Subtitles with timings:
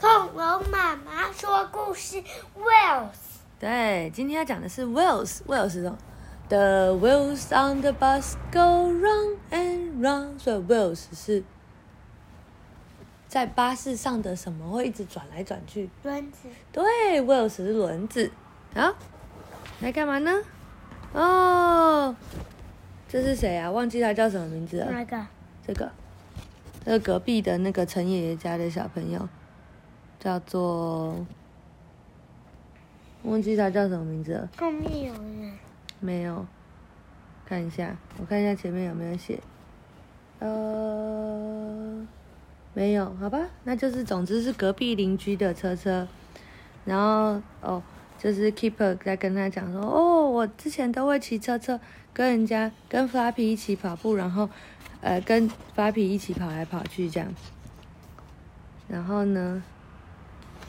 [0.00, 2.22] 恐龙妈妈说故事
[2.58, 3.08] ，Wells。
[3.60, 5.96] 对，今天要讲的是 wheels，wheels 是什么
[6.48, 10.38] ？The wheels on the bus go round and round。
[10.38, 11.44] 所以 wheels 是
[13.28, 15.88] 在巴士上的什么会一直转来转去？
[16.02, 16.82] 轮子，对
[17.22, 18.30] ，wheels 是轮子。
[18.74, 18.92] 啊，
[19.80, 20.32] 来干嘛呢？
[21.12, 22.16] 哦，
[23.08, 23.70] 这是谁啊？
[23.70, 24.90] 忘记他叫什么名字了。
[24.90, 25.24] 哪个
[25.64, 25.90] 这个，
[26.84, 29.28] 这个隔壁的那个陈爷爷家的小朋友，
[30.24, 31.14] 叫做
[33.24, 34.48] 忘记他叫什么名字了。
[34.56, 35.52] 后面有人，
[36.00, 36.46] 没有，
[37.44, 39.38] 看一下，我看一下前面有没有写。
[40.38, 42.06] 呃，
[42.72, 46.08] 没有，好吧，那就是总之是隔壁邻居的车车。
[46.86, 47.82] 然后哦，
[48.18, 51.78] 就是 Keeper 在跟他讲说，哦，我之前都会骑车车，
[52.14, 54.48] 跟人家跟 Flappy 一起跑步，然后
[55.02, 57.28] 呃跟 Flappy 一起跑来跑去这样。
[58.86, 59.62] 然后呢，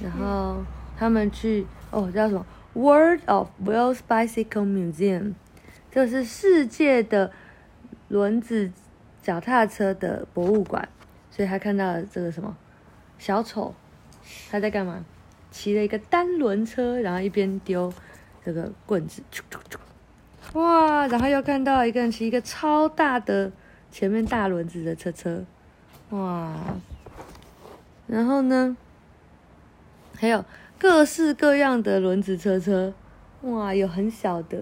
[0.00, 0.62] 然后
[0.96, 5.34] 他们去哦叫什么 World of Wheels Bicycle Museum，
[5.90, 7.32] 这是世界的
[8.08, 8.70] 轮子
[9.22, 10.88] 脚踏车的博物馆，
[11.30, 12.56] 所以他看到了这个什么
[13.18, 13.74] 小丑，
[14.50, 15.04] 他在干嘛？
[15.50, 17.92] 骑了一个单轮车，然后一边丢
[18.42, 21.06] 这个棍子，啾啾啾哇！
[21.08, 23.52] 然后又看到一个人骑一个超大的
[23.90, 25.44] 前面大轮子的车车，
[26.08, 26.54] 哇！
[28.06, 28.74] 然后呢，
[30.22, 30.44] 还有
[30.78, 32.94] 各式各样的轮子车车，
[33.40, 34.56] 哇，有很小的，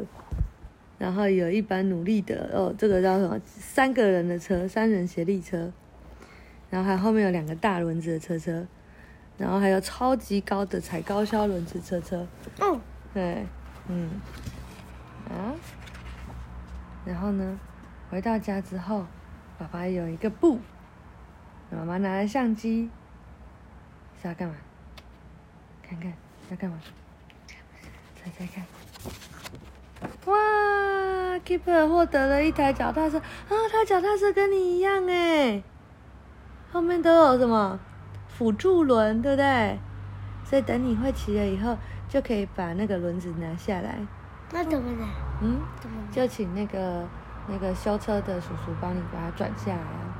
[0.97, 3.39] 然后有一般努力的哦，这个叫什么？
[3.44, 5.70] 三个人的车，三人协力车，
[6.70, 8.66] 然后还后面有两个大轮子的车车，
[9.36, 12.27] 然后还有超级高的踩高跷轮子车车，
[12.58, 12.81] 嗯，
[13.12, 13.44] 对，
[13.88, 14.12] 嗯，
[15.28, 15.53] 啊，
[17.05, 17.61] 然后呢，
[18.08, 19.05] 回到家之后，
[19.58, 20.58] 爸爸有一个布，
[21.70, 22.88] 妈妈拿了相机，
[24.22, 24.55] 是要干嘛？
[25.91, 26.12] 看看
[26.50, 26.78] 要干嘛？
[28.14, 28.64] 猜猜看。
[30.27, 30.36] 哇
[31.44, 33.50] ，Keeper 获得了一台脚踏车啊！
[33.72, 35.60] 他脚踏车跟你一样哎，
[36.70, 37.81] 后面都有什么
[38.28, 39.78] 辅助轮，对不对？
[40.44, 41.76] 所以等你会骑了以后，
[42.09, 43.98] 就可以把那个轮子拿下来。
[44.53, 45.06] 那怎么拿？
[45.42, 46.12] 嗯，怎么的？
[46.12, 47.04] 就请那个
[47.48, 50.15] 那个修车的叔叔帮你把它转下来啊，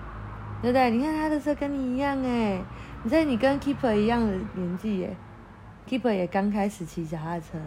[0.63, 0.91] 对不对？
[0.91, 2.61] 你看他的车跟你一样哎，
[3.05, 5.17] 你在你跟 Keeper 一样的年纪耶
[5.91, 7.59] ，Keeper 也刚开始骑脚踏车，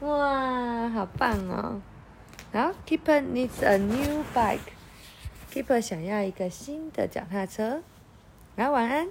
[0.00, 1.80] 哇，好棒哦！
[2.50, 7.80] 然后 Keeper needs a new bike，Keeper 想要一个新的脚踏车，
[8.56, 9.06] 然后晚安。